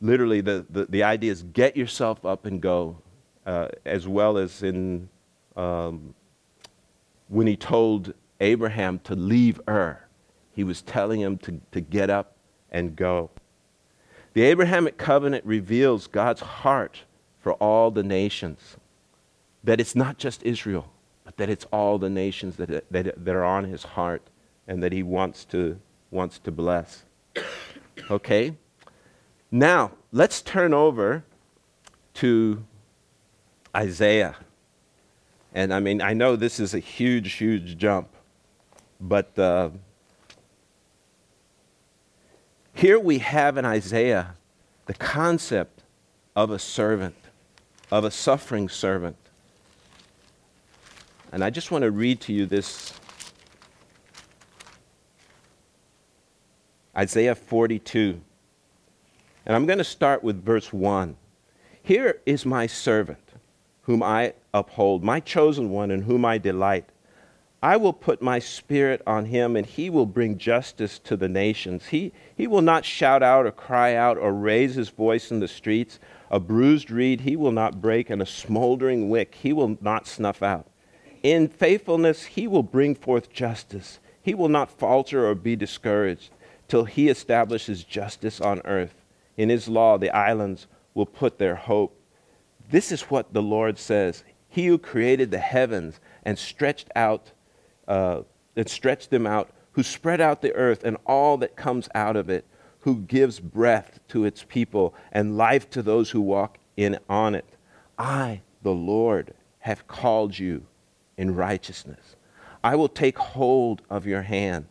literally 0.01 0.41
the, 0.41 0.65
the, 0.69 0.85
the 0.85 1.03
idea 1.03 1.31
is 1.31 1.43
get 1.43 1.75
yourself 1.75 2.25
up 2.25 2.45
and 2.45 2.61
go, 2.61 2.97
uh, 3.45 3.69
as 3.85 4.07
well 4.07 4.37
as 4.37 4.63
in 4.63 5.09
um, 5.55 6.13
when 7.29 7.47
he 7.47 7.55
told 7.55 8.13
Abraham 8.39 8.99
to 8.99 9.15
leave 9.15 9.59
Ur, 9.67 9.99
he 10.53 10.63
was 10.63 10.81
telling 10.81 11.19
him 11.21 11.37
to, 11.39 11.59
to 11.71 11.81
get 11.81 12.09
up 12.09 12.35
and 12.71 12.95
go. 12.95 13.29
The 14.33 14.43
Abrahamic 14.43 14.97
covenant 14.97 15.45
reveals 15.45 16.07
God's 16.07 16.41
heart 16.41 17.01
for 17.39 17.53
all 17.53 17.89
the 17.89 18.03
nations 18.03 18.77
that 19.63 19.79
it's 19.79 19.95
not 19.95 20.17
just 20.17 20.43
Israel, 20.43 20.91
but 21.27 21.36
that 21.36 21.50
it's 21.50 21.65
all 21.74 21.98
the 21.98 22.10
nations 22.10 22.55
that, 22.55 22.89
that, 22.89 23.25
that 23.25 23.36
are 23.36 23.43
on 23.43 23.65
his 23.65 23.84
heart 23.84 24.22
and 24.65 24.81
that 24.81 24.93
he 24.93 25.03
wants 25.03 25.43
to, 25.43 25.77
wants 26.10 26.39
to 26.39 26.51
bless. 26.53 27.03
Okay? 28.10 28.55
Now, 29.51 29.91
let's 30.13 30.41
turn 30.41 30.74
over 30.74 31.25
to 32.13 32.63
Isaiah. 33.75 34.38
And 35.53 35.74
I 35.74 35.81
mean, 35.81 36.01
I 36.01 36.13
know 36.13 36.38
this 36.38 36.62
is 36.62 36.74
a 36.74 36.79
huge, 36.79 37.34
huge 37.34 37.77
jump, 37.77 38.07
but 39.01 39.38
uh, 39.38 39.72
here 42.74 42.98
we 42.98 43.17
have 43.17 43.57
in 43.57 43.65
Isaiah 43.65 44.36
the 44.86 44.93
concept 44.93 45.84
of 46.38 46.51
a 46.51 46.57
servant, 46.60 47.17
of 47.91 48.05
a 48.05 48.12
suffering 48.12 48.69
servant. 48.69 49.17
And 51.31 51.43
I 51.43 51.50
just 51.50 51.72
want 51.72 51.84
to 51.84 51.91
read 51.91 52.22
to 52.22 52.34
you 52.34 52.46
this 52.46 52.93
Isaiah 56.96 57.36
42. 57.36 58.22
And 59.46 59.55
I'm 59.55 59.65
going 59.65 59.77
to 59.77 59.84
start 59.84 60.24
with 60.24 60.43
verse 60.43 60.72
1. 60.72 61.15
Here 61.84 62.19
is 62.25 62.46
my 62.46 62.65
servant, 62.65 63.34
whom 63.84 64.01
I 64.01 64.34
uphold, 64.53 65.03
my 65.03 65.19
chosen 65.19 65.69
one, 65.69 65.91
in 65.91 66.01
whom 66.01 66.25
I 66.25 66.38
delight. 66.38 66.86
I 67.62 67.75
will 67.77 67.93
put 67.93 68.22
my 68.22 68.39
spirit 68.39 69.01
on 69.07 69.25
him, 69.25 69.55
and 69.55 69.65
he 69.65 69.89
will 69.89 70.05
bring 70.05 70.38
justice 70.38 71.00
to 71.00 71.17
the 71.17 71.29
nations. 71.29 71.88
He, 71.88 72.13
he 72.36 72.48
will 72.48 72.62
not 72.62 72.86
shout 72.86 73.24
out 73.24 73.46
or 73.46 73.51
cry 73.51 73.96
out 73.96 74.17
or 74.17 74.31
raise 74.31 74.75
his 74.75 74.89
voice 74.89 75.31
in 75.31 75.39
the 75.39 75.48
streets. 75.48 76.00
A 76.29 76.39
bruised 76.39 76.91
reed 76.91 77.22
he 77.22 77.36
will 77.36 77.51
not 77.51 77.81
break, 77.81 78.10
and 78.10 78.22
a 78.22 78.25
smoldering 78.25 79.10
wick 79.10 79.36
he 79.36 79.53
will 79.53 79.77
not 79.81 80.07
snuff 80.07 80.43
out. 80.43 80.67
In 81.27 81.50
faithfulness, 81.50 82.24
he 82.24 82.48
will 82.48 82.63
bring 82.63 82.96
forth 82.96 83.34
justice. 83.34 84.00
He 84.22 84.34
will 84.34 84.48
not 84.48 84.72
falter 84.72 85.27
or 85.27 85.36
be 85.36 85.57
discouraged 85.57 86.29
till 86.69 86.86
he 86.86 87.10
establishes 87.10 87.84
justice 87.84 88.39
on 88.39 88.62
earth. 88.63 89.03
In 89.36 89.50
his 89.50 89.67
law, 89.67 89.98
the 89.98 90.10
islands 90.12 90.67
will 90.93 91.05
put 91.05 91.38
their 91.38 91.55
hope. 91.55 92.00
This 92.69 92.93
is 92.93 93.12
what 93.12 93.34
the 93.34 93.41
Lord 93.41 93.77
says 93.77 94.24
He 94.48 94.67
who 94.67 94.77
created 94.77 95.29
the 95.29 95.39
heavens 95.39 96.00
and 96.24 96.39
stretched 96.39 96.89
out 96.96 97.34
uh, 97.89 98.22
and 98.55 98.69
stretched 98.69 99.10
them 99.10 99.27
out, 99.27 99.50
who 99.74 99.84
spread 99.84 100.22
out 100.22 100.41
the 100.41 100.55
earth 100.55 100.86
and 100.86 100.96
all 101.05 101.36
that 101.39 101.57
comes 101.57 101.89
out 101.93 102.15
of 102.15 102.29
it, 102.29 102.46
who 102.79 103.00
gives 103.00 103.41
breath 103.41 104.00
to 104.07 104.24
its 104.24 104.46
people 104.48 104.96
and 105.12 105.36
life 105.36 105.69
to 105.72 105.81
those 105.81 106.12
who 106.12 106.22
walk 106.22 106.57
in 106.77 106.98
on 107.10 107.36
it. 107.36 107.57
I, 108.00 108.43
the 108.62 108.74
Lord, 108.74 109.34
have 109.60 109.89
called 109.89 110.39
you 110.39 110.65
in 111.17 111.36
righteousness. 111.36 112.15
I 112.63 112.75
will 112.75 112.89
take 112.89 113.17
hold 113.17 113.81
of 113.89 114.05
your 114.05 114.21
hand. 114.21 114.67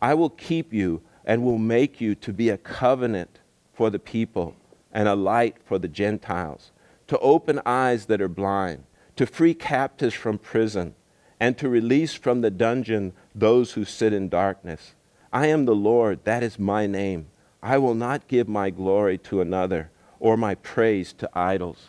I 0.00 0.14
will 0.14 0.30
keep 0.30 0.72
you 0.72 1.02
and 1.24 1.42
will 1.42 1.58
make 1.58 2.00
you 2.00 2.14
to 2.14 2.32
be 2.32 2.50
a 2.50 2.58
covenant 2.58 3.40
for 3.72 3.90
the 3.90 3.98
people 3.98 4.54
and 4.92 5.08
a 5.08 5.14
light 5.14 5.56
for 5.64 5.78
the 5.78 5.88
Gentiles, 5.88 6.70
to 7.08 7.18
open 7.18 7.60
eyes 7.66 8.06
that 8.06 8.20
are 8.20 8.28
blind, 8.28 8.84
to 9.16 9.26
free 9.26 9.54
captives 9.54 10.14
from 10.14 10.38
prison, 10.38 10.94
and 11.38 11.58
to 11.58 11.68
release 11.68 12.14
from 12.14 12.40
the 12.40 12.50
dungeon 12.50 13.12
those 13.34 13.72
who 13.72 13.84
sit 13.84 14.12
in 14.12 14.28
darkness. 14.28 14.94
I 15.32 15.48
am 15.48 15.66
the 15.66 15.74
Lord, 15.74 16.24
that 16.24 16.42
is 16.42 16.58
my 16.58 16.86
name. 16.86 17.26
I 17.62 17.78
will 17.78 17.94
not 17.94 18.28
give 18.28 18.48
my 18.48 18.70
glory 18.70 19.18
to 19.18 19.40
another 19.40 19.90
or 20.18 20.36
my 20.36 20.54
praise 20.54 21.12
to 21.14 21.28
idols. 21.34 21.88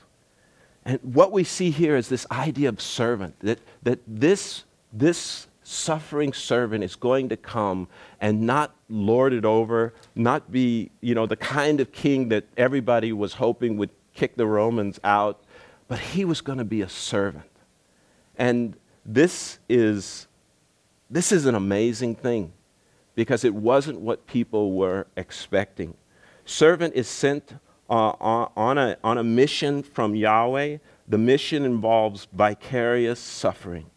And 0.88 1.00
what 1.02 1.34
we 1.34 1.44
see 1.44 1.70
here 1.70 1.98
is 1.98 2.08
this 2.08 2.26
idea 2.32 2.70
of 2.70 2.82
servant, 2.82 3.38
that, 3.42 3.60
that 3.84 4.00
this, 4.08 4.64
this 4.94 5.48
suffering 5.62 6.32
servant 6.32 6.82
is 6.82 6.96
going 6.96 7.28
to 7.28 7.36
come 7.36 7.90
and 8.22 8.44
not 8.44 8.74
lord 8.88 9.34
it 9.34 9.44
over, 9.44 9.94
not 10.16 10.50
be, 10.50 10.90
you 11.02 11.14
know, 11.14 11.26
the 11.26 11.36
kind 11.36 11.82
of 11.82 11.92
king 11.92 12.30
that 12.30 12.46
everybody 12.56 13.12
was 13.12 13.34
hoping 13.34 13.76
would 13.76 13.90
kick 14.14 14.38
the 14.38 14.46
Romans 14.48 14.98
out, 15.04 15.44
but 15.90 16.00
he 16.00 16.24
was 16.24 16.40
going 16.40 16.58
to 16.58 16.64
be 16.64 16.82
a 16.82 16.90
servant. 16.90 17.52
And 18.38 18.74
this 19.06 19.60
is, 19.68 20.28
this 21.10 21.34
is 21.34 21.48
an 21.48 21.56
amazing 21.56 22.16
thing 22.16 22.54
because 23.14 23.44
it 23.44 23.54
wasn't 23.54 24.00
what 24.00 24.26
people 24.26 24.72
were 24.72 25.06
expecting. 25.18 25.96
Servant 26.46 26.94
is 26.94 27.10
sent 27.10 27.56
uh, 27.90 28.14
on, 28.56 28.78
a, 28.78 28.98
on 29.04 29.18
a 29.18 29.24
mission 29.24 29.84
from 29.84 30.16
Yahweh. 30.16 30.78
The 31.08 31.18
mission 31.18 31.64
involves 31.64 32.28
vicarious 32.34 33.20
suffering. 33.20 33.90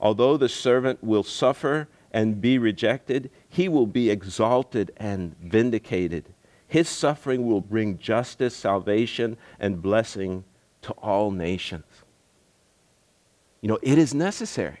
Although 0.00 0.36
the 0.36 0.48
servant 0.48 1.02
will 1.02 1.22
suffer 1.22 1.88
and 2.12 2.40
be 2.40 2.58
rejected, 2.58 3.30
he 3.48 3.68
will 3.68 3.86
be 3.86 4.10
exalted 4.10 4.92
and 4.96 5.36
vindicated. 5.38 6.32
His 6.66 6.88
suffering 6.88 7.46
will 7.46 7.60
bring 7.60 7.98
justice, 7.98 8.56
salvation, 8.56 9.36
and 9.58 9.82
blessing 9.82 10.44
to 10.82 10.92
all 10.92 11.30
nations. 11.30 11.84
You 13.60 13.68
know, 13.68 13.78
it 13.82 13.98
is 13.98 14.14
necessary 14.14 14.80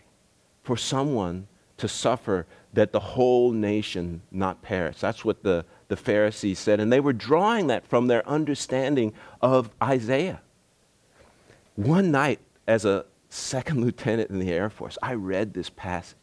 for 0.62 0.76
someone 0.76 1.46
to 1.76 1.88
suffer 1.88 2.46
that 2.72 2.92
the 2.92 3.00
whole 3.00 3.50
nation 3.52 4.22
not 4.30 4.62
perish. 4.62 5.00
That's 5.00 5.24
what 5.24 5.42
the 5.42 5.64
the 5.94 6.02
Pharisees 6.02 6.58
said. 6.58 6.80
And 6.80 6.92
they 6.92 6.98
were 6.98 7.12
drawing 7.12 7.68
that 7.68 7.86
from 7.86 8.08
their 8.08 8.28
understanding 8.28 9.12
of 9.40 9.70
Isaiah. 9.80 10.40
One 11.76 12.10
night, 12.10 12.40
as 12.66 12.84
a 12.84 13.04
second 13.28 13.80
lieutenant 13.84 14.30
in 14.30 14.40
the 14.40 14.50
Air 14.50 14.70
Force, 14.70 14.98
I 15.00 15.14
read 15.14 15.54
this 15.54 15.70
passage. 15.70 16.18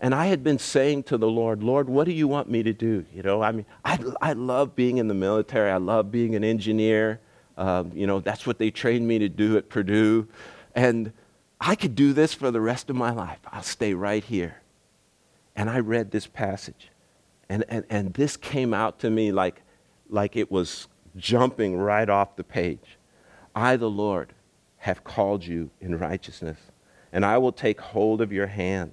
And 0.00 0.14
I 0.14 0.26
had 0.26 0.42
been 0.42 0.58
saying 0.58 1.04
to 1.04 1.18
the 1.18 1.28
Lord, 1.28 1.62
Lord, 1.62 1.88
what 1.88 2.04
do 2.04 2.12
you 2.12 2.26
want 2.26 2.50
me 2.50 2.62
to 2.62 2.72
do? 2.72 3.04
You 3.14 3.22
know, 3.22 3.42
I 3.42 3.52
mean, 3.52 3.66
I, 3.84 3.98
I 4.22 4.32
love 4.32 4.74
being 4.74 4.96
in 4.96 5.08
the 5.08 5.14
military. 5.14 5.70
I 5.70 5.76
love 5.76 6.10
being 6.10 6.34
an 6.34 6.44
engineer. 6.44 7.20
Um, 7.58 7.92
you 7.94 8.06
know, 8.06 8.20
that's 8.20 8.46
what 8.46 8.58
they 8.58 8.70
trained 8.70 9.06
me 9.06 9.18
to 9.18 9.28
do 9.28 9.58
at 9.58 9.68
Purdue. 9.68 10.26
And 10.74 11.12
I 11.60 11.74
could 11.74 11.94
do 11.94 12.14
this 12.14 12.32
for 12.32 12.50
the 12.50 12.60
rest 12.60 12.88
of 12.88 12.96
my 12.96 13.10
life. 13.10 13.38
I'll 13.52 13.62
stay 13.62 13.92
right 13.92 14.24
here. 14.24 14.62
And 15.54 15.68
I 15.68 15.80
read 15.80 16.10
this 16.10 16.26
passage. 16.26 16.90
And, 17.48 17.64
and, 17.68 17.84
and 17.90 18.14
this 18.14 18.36
came 18.36 18.72
out 18.72 18.98
to 19.00 19.10
me 19.10 19.32
like, 19.32 19.62
like 20.08 20.36
it 20.36 20.50
was 20.50 20.88
jumping 21.16 21.76
right 21.76 22.08
off 22.08 22.36
the 22.36 22.44
page. 22.44 22.98
I, 23.54 23.76
the 23.76 23.90
Lord, 23.90 24.32
have 24.78 25.04
called 25.04 25.44
you 25.44 25.70
in 25.80 25.98
righteousness, 25.98 26.58
and 27.12 27.24
I 27.24 27.38
will 27.38 27.52
take 27.52 27.80
hold 27.80 28.20
of 28.20 28.32
your 28.32 28.48
hand. 28.48 28.92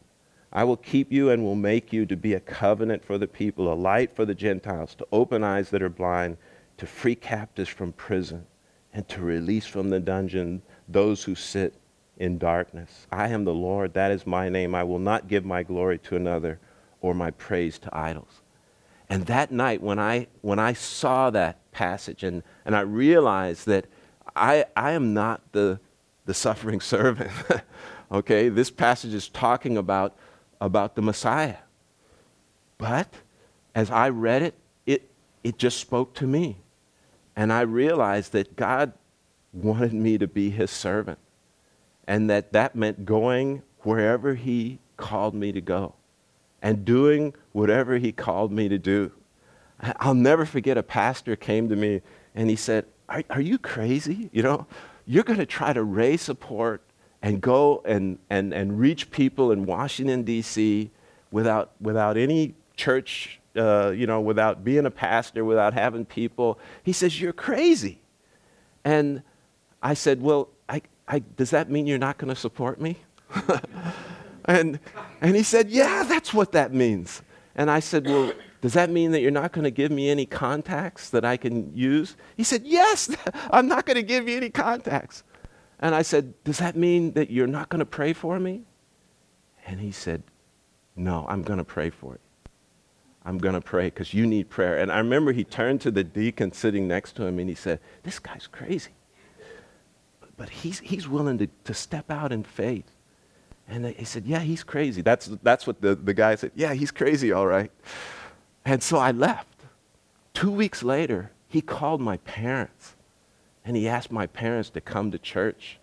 I 0.53 0.63
will 0.63 0.77
keep 0.77 1.11
you 1.11 1.29
and 1.29 1.43
will 1.43 1.55
make 1.55 1.93
you 1.93 2.05
to 2.05 2.15
be 2.15 2.33
a 2.33 2.39
covenant 2.39 3.03
for 3.03 3.17
the 3.17 3.27
people, 3.27 3.71
a 3.71 3.75
light 3.75 4.15
for 4.15 4.25
the 4.25 4.35
Gentiles, 4.35 4.95
to 4.95 5.07
open 5.11 5.43
eyes 5.43 5.69
that 5.69 5.81
are 5.81 5.89
blind, 5.89 6.37
to 6.77 6.85
free 6.85 7.15
captives 7.15 7.69
from 7.69 7.93
prison, 7.93 8.45
and 8.93 9.07
to 9.09 9.21
release 9.21 9.65
from 9.65 9.89
the 9.89 9.99
dungeon 9.99 10.61
those 10.89 11.23
who 11.23 11.35
sit 11.35 11.73
in 12.17 12.37
darkness. 12.37 13.07
I 13.11 13.29
am 13.29 13.45
the 13.45 13.53
Lord, 13.53 13.93
that 13.93 14.11
is 14.11 14.27
my 14.27 14.49
name. 14.49 14.75
I 14.75 14.83
will 14.83 14.99
not 14.99 15.27
give 15.27 15.45
my 15.45 15.63
glory 15.63 15.97
to 15.99 16.15
another 16.15 16.59
or 17.01 17.13
my 17.13 17.31
praise 17.31 17.77
to 17.79 17.89
idols. 17.95 18.41
And 19.09 19.25
that 19.25 19.51
night, 19.51 19.81
when 19.81 19.99
I, 19.99 20.27
when 20.41 20.59
I 20.59 20.71
saw 20.71 21.29
that 21.31 21.57
passage 21.71 22.23
and 22.23 22.43
And 22.63 22.75
I 22.75 22.81
realized 22.81 23.65
that 23.65 23.87
I, 24.35 24.65
I 24.75 24.91
am 24.91 25.13
not 25.13 25.41
the, 25.51 25.79
the 26.25 26.33
suffering 26.33 26.79
servant. 26.95 27.31
okay, 28.11 28.49
this 28.49 28.71
passage 28.71 29.13
is 29.13 29.27
talking 29.27 29.77
about, 29.77 30.15
about 30.61 30.95
the 30.95 31.01
Messiah. 31.01 31.57
But 32.77 33.13
as 33.75 33.91
I 33.91 34.09
read 34.09 34.43
it, 34.43 34.55
it, 34.85 35.09
it 35.43 35.57
just 35.57 35.79
spoke 35.79 36.13
to 36.15 36.27
me. 36.27 36.57
And 37.35 37.51
I 37.51 37.61
realized 37.61 38.31
that 38.33 38.55
God 38.55 38.93
wanted 39.53 39.93
me 39.93 40.17
to 40.17 40.27
be 40.27 40.49
his 40.49 40.71
servant. 40.71 41.19
And 42.07 42.29
that 42.29 42.53
that 42.53 42.75
meant 42.75 43.05
going 43.05 43.61
wherever 43.79 44.35
he 44.35 44.79
called 44.97 45.33
me 45.33 45.51
to 45.51 45.61
go 45.61 45.95
and 46.61 46.85
doing 46.85 47.33
whatever 47.51 47.97
he 47.97 48.11
called 48.11 48.51
me 48.51 48.69
to 48.69 48.77
do. 48.77 49.11
I'll 49.99 50.13
never 50.13 50.45
forget 50.45 50.77
a 50.77 50.83
pastor 50.83 51.35
came 51.35 51.69
to 51.69 51.75
me 51.75 52.01
and 52.35 52.49
he 52.49 52.55
said, 52.55 52.85
Are, 53.09 53.23
are 53.29 53.41
you 53.41 53.57
crazy? 53.57 54.29
You 54.31 54.43
know, 54.43 54.67
you're 55.05 55.23
going 55.23 55.39
to 55.39 55.45
try 55.45 55.73
to 55.73 55.83
raise 55.83 56.21
support 56.21 56.83
and 57.21 57.41
go 57.41 57.81
and, 57.85 58.19
and, 58.29 58.53
and 58.53 58.79
reach 58.79 59.11
people 59.11 59.51
in 59.51 59.65
Washington, 59.65 60.23
D.C. 60.23 60.91
without, 61.31 61.71
without 61.79 62.17
any 62.17 62.55
church, 62.75 63.39
uh, 63.55 63.91
you 63.91 64.07
know, 64.07 64.21
without 64.21 64.63
being 64.63 64.85
a 64.85 64.91
pastor, 64.91 65.43
without 65.43 65.73
having 65.73 66.05
people. 66.05 66.59
He 66.83 66.93
says, 66.93 67.19
You're 67.19 67.33
crazy. 67.33 68.01
And 68.83 69.23
I 69.81 69.93
said, 69.93 70.21
Well, 70.21 70.49
I, 70.69 70.81
I, 71.07 71.19
does 71.19 71.49
that 71.49 71.69
mean 71.69 71.87
you're 71.87 71.97
not 71.97 72.17
going 72.17 72.33
to 72.33 72.39
support 72.39 72.79
me? 72.79 72.97
and, 74.51 74.79
and 75.21 75.35
he 75.35 75.43
said, 75.43 75.69
Yeah, 75.69 76.03
that's 76.03 76.33
what 76.33 76.51
that 76.51 76.73
means. 76.73 77.21
And 77.55 77.69
I 77.69 77.79
said, 77.79 78.05
Well, 78.05 78.33
does 78.61 78.73
that 78.73 78.89
mean 78.89 79.11
that 79.11 79.21
you're 79.21 79.31
not 79.31 79.51
going 79.51 79.63
to 79.63 79.71
give 79.71 79.91
me 79.91 80.09
any 80.09 80.25
contacts 80.25 81.09
that 81.11 81.25
I 81.25 81.37
can 81.37 81.75
use? 81.75 82.15
He 82.35 82.43
said, 82.43 82.63
Yes, 82.65 83.15
I'm 83.51 83.67
not 83.67 83.85
going 83.85 83.95
to 83.95 84.03
give 84.03 84.27
you 84.27 84.37
any 84.37 84.49
contacts. 84.49 85.23
And 85.79 85.95
I 85.95 86.01
said, 86.01 86.33
Does 86.43 86.59
that 86.59 86.75
mean 86.75 87.13
that 87.13 87.29
you're 87.29 87.47
not 87.47 87.69
going 87.69 87.79
to 87.79 87.85
pray 87.85 88.13
for 88.13 88.39
me? 88.39 88.63
And 89.65 89.79
he 89.79 89.91
said, 89.91 90.23
No, 90.95 91.25
I'm 91.29 91.41
going 91.43 91.59
to 91.59 91.65
pray 91.65 91.89
for 91.89 92.13
you. 92.13 92.19
I'm 93.23 93.37
going 93.37 93.53
to 93.53 93.61
pray 93.61 93.85
because 93.85 94.13
you 94.13 94.25
need 94.25 94.49
prayer. 94.49 94.77
And 94.77 94.91
I 94.91 94.97
remember 94.97 95.31
he 95.31 95.43
turned 95.43 95.79
to 95.81 95.91
the 95.91 96.03
deacon 96.03 96.51
sitting 96.51 96.87
next 96.87 97.15
to 97.17 97.23
him 97.23 97.39
and 97.39 97.47
he 97.47 97.55
said, 97.55 97.79
This 98.03 98.19
guy's 98.19 98.47
crazy. 98.47 98.91
But 100.35 100.49
he's, 100.49 100.79
he's 100.79 101.07
willing 101.07 101.37
to, 101.37 101.47
to 101.65 101.73
step 101.73 102.09
out 102.09 102.31
in 102.31 102.43
faith. 102.43 102.91
And 103.71 103.87
he 103.87 104.03
said, 104.03 104.25
Yeah, 104.25 104.39
he's 104.39 104.63
crazy. 104.63 105.01
That's, 105.01 105.27
that's 105.41 105.65
what 105.65 105.81
the, 105.81 105.95
the 105.95 106.13
guy 106.13 106.35
said. 106.35 106.51
Yeah, 106.55 106.73
he's 106.73 106.91
crazy, 106.91 107.31
all 107.31 107.47
right. 107.47 107.71
And 108.65 108.83
so 108.83 108.97
I 108.97 109.11
left. 109.11 109.47
Two 110.33 110.51
weeks 110.51 110.83
later, 110.83 111.31
he 111.47 111.61
called 111.61 112.01
my 112.01 112.17
parents 112.17 112.95
and 113.63 113.77
he 113.77 113.87
asked 113.87 114.11
my 114.11 114.27
parents 114.27 114.69
to 114.71 114.81
come 114.81 115.09
to 115.11 115.17
church. 115.17 115.79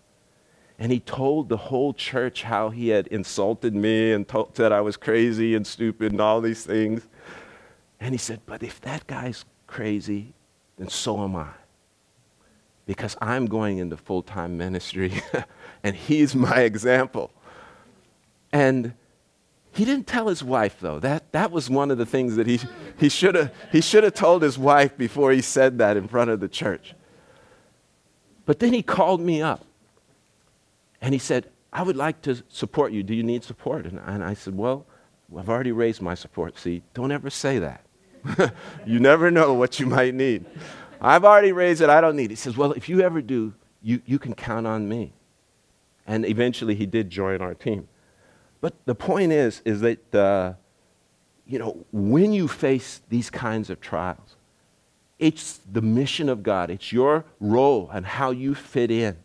And 0.77 0.91
he 0.91 0.99
told 0.99 1.49
the 1.49 1.57
whole 1.57 1.93
church 1.93 2.43
how 2.43 2.69
he 2.69 2.89
had 2.89 3.07
insulted 3.07 3.73
me 3.73 4.11
and 4.13 4.27
told, 4.27 4.55
said 4.55 4.71
I 4.71 4.81
was 4.81 4.95
crazy 4.95 5.55
and 5.55 5.65
stupid 5.65 6.11
and 6.11 6.21
all 6.21 6.41
these 6.41 6.63
things. 6.63 7.07
And 7.99 8.13
he 8.13 8.17
said, 8.19 8.41
But 8.45 8.61
if 8.61 8.79
that 8.81 9.07
guy's 9.07 9.45
crazy, 9.65 10.33
then 10.77 10.89
so 10.89 11.23
am 11.23 11.35
I. 11.35 11.49
Because 12.85 13.17
I'm 13.19 13.47
going 13.47 13.79
into 13.79 13.97
full 13.97 14.21
time 14.21 14.57
ministry 14.57 15.21
and 15.83 15.95
he's 15.95 16.35
my 16.35 16.59
example. 16.71 17.31
And 18.51 18.93
he 19.71 19.85
didn't 19.85 20.07
tell 20.07 20.27
his 20.27 20.43
wife, 20.43 20.77
though. 20.79 20.99
That, 20.99 21.31
that 21.31 21.51
was 21.51 21.69
one 21.69 21.91
of 21.91 21.97
the 21.97 22.05
things 22.05 22.35
that 22.35 22.47
he, 22.47 22.59
he 22.97 23.09
should 23.09 23.35
have 23.35 23.53
he 23.71 23.81
should 23.81 24.13
told 24.15 24.41
his 24.41 24.57
wife 24.57 24.97
before 24.97 25.31
he 25.31 25.41
said 25.41 25.77
that 25.77 25.95
in 25.95 26.07
front 26.07 26.29
of 26.29 26.39
the 26.39 26.49
church. 26.49 26.95
But 28.45 28.59
then 28.59 28.73
he 28.73 28.81
called 28.81 29.21
me 29.21 29.41
up 29.41 29.63
and 31.01 31.13
he 31.13 31.19
said, 31.19 31.49
I 31.71 31.83
would 31.83 31.95
like 31.95 32.21
to 32.23 32.41
support 32.49 32.91
you. 32.91 33.03
Do 33.03 33.13
you 33.13 33.23
need 33.23 33.43
support? 33.43 33.85
And, 33.85 33.99
and 34.05 34.23
I 34.23 34.33
said, 34.33 34.57
Well, 34.57 34.85
I've 35.37 35.49
already 35.49 35.71
raised 35.71 36.01
my 36.01 36.15
support. 36.15 36.57
See, 36.57 36.81
don't 36.93 37.11
ever 37.11 37.29
say 37.29 37.59
that. 37.59 37.85
you 38.85 38.99
never 38.99 39.29
know 39.29 39.53
what 39.53 39.79
you 39.79 39.85
might 39.85 40.15
need. 40.15 40.45
I've 40.99 41.23
already 41.23 41.51
raised 41.51 41.81
it. 41.81 41.89
I 41.89 42.01
don't 42.01 42.15
need 42.15 42.25
it. 42.25 42.29
He 42.31 42.35
says, 42.35 42.57
Well, 42.57 42.73
if 42.73 42.89
you 42.89 43.01
ever 43.01 43.21
do, 43.21 43.53
you, 43.81 44.01
you 44.05 44.19
can 44.19 44.33
count 44.33 44.65
on 44.65 44.89
me. 44.89 45.13
And 46.07 46.25
eventually 46.25 46.73
he 46.73 46.87
did 46.87 47.09
join 47.09 47.41
our 47.41 47.53
team. 47.53 47.87
But 48.61 48.73
the 48.85 48.95
point 48.95 49.31
is, 49.31 49.61
is 49.65 49.81
that, 49.81 50.15
uh, 50.15 50.53
you 51.45 51.59
know, 51.59 51.85
when 51.91 52.33
you 52.33 52.47
face 52.47 53.01
these 53.09 53.29
kinds 53.29 53.69
of 53.69 53.79
trials, 53.79 54.35
it's 55.17 55.59
the 55.71 55.81
mission 55.81 56.29
of 56.29 56.43
God. 56.43 56.69
It's 56.69 56.91
your 56.91 57.25
role 57.39 57.89
and 57.93 58.05
how 58.05 58.31
you 58.31 58.55
fit 58.55 58.91
in 58.91 59.17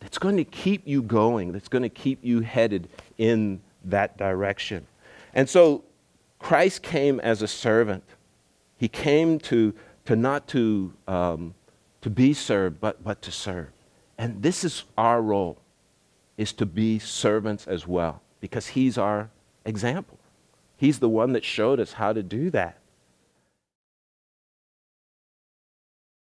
that's 0.00 0.18
going 0.18 0.36
to 0.36 0.44
keep 0.44 0.86
you 0.86 1.02
going, 1.02 1.52
that's 1.52 1.68
going 1.68 1.82
to 1.82 1.88
keep 1.88 2.24
you 2.24 2.40
headed 2.40 2.88
in 3.18 3.60
that 3.84 4.16
direction. 4.16 4.86
And 5.34 5.48
so 5.48 5.84
Christ 6.38 6.82
came 6.82 7.18
as 7.20 7.42
a 7.42 7.48
servant. 7.48 8.04
He 8.78 8.88
came 8.88 9.38
to, 9.40 9.74
to 10.04 10.16
not 10.16 10.46
to, 10.48 10.92
um, 11.08 11.54
to 12.02 12.10
be 12.10 12.34
served, 12.34 12.80
but, 12.80 13.02
but 13.02 13.22
to 13.22 13.32
serve. 13.32 13.68
And 14.18 14.42
this 14.42 14.64
is 14.64 14.84
our 14.96 15.20
role, 15.22 15.58
is 16.36 16.52
to 16.54 16.66
be 16.66 16.98
servants 16.98 17.66
as 17.66 17.86
well 17.86 18.22
because 18.40 18.68
he's 18.68 18.98
our 18.98 19.30
example. 19.64 20.18
He's 20.76 20.98
the 20.98 21.08
one 21.08 21.32
that 21.32 21.44
showed 21.44 21.80
us 21.80 21.94
how 21.94 22.12
to 22.12 22.22
do 22.22 22.50
that. 22.50 22.78